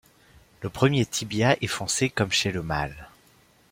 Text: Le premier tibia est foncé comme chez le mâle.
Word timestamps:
Le 0.61 0.69
premier 0.71 1.05
tibia 1.05 1.55
est 1.61 1.67
foncé 1.67 2.09
comme 2.09 2.31
chez 2.31 2.49
le 2.51 2.63
mâle. 2.63 3.07